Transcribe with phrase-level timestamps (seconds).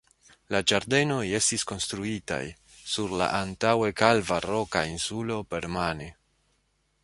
[0.53, 2.41] La ĝardenoj estis konstruitaj
[2.93, 6.13] sur la antaŭe kalva roka insulo permane.